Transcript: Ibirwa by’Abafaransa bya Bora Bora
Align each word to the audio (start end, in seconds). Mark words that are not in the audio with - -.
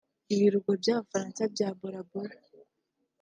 Ibirwa 0.33 0.71
by’Abafaransa 0.81 1.41
bya 1.53 1.69
Bora 1.79 2.01
Bora 2.09 2.35